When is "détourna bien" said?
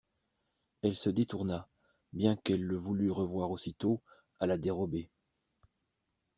1.11-2.35